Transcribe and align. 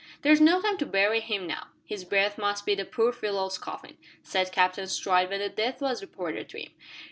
"There's 0.23 0.41
no 0.41 0.59
time 0.63 0.79
to 0.79 0.85
bury 0.87 1.19
him 1.19 1.45
now. 1.45 1.67
His 1.85 2.05
berth 2.05 2.35
must 2.39 2.65
be 2.65 2.73
the 2.73 2.85
poor 2.85 3.13
fellow's 3.13 3.59
coffin," 3.59 3.99
said 4.23 4.51
Captain 4.51 4.87
Stride, 4.87 5.29
when 5.29 5.41
the 5.41 5.47
death 5.49 5.79
was 5.79 6.01
reported 6.01 6.49
to 6.49 6.59
him. 6.63 6.71